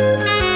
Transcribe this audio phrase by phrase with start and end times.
[0.00, 0.49] Música